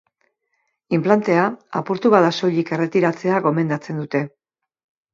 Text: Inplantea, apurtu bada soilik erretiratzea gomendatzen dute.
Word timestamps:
Inplantea, 0.97 1.43
apurtu 1.81 2.13
bada 2.15 2.33
soilik 2.41 2.75
erretiratzea 2.81 3.45
gomendatzen 3.49 4.05
dute. 4.07 4.27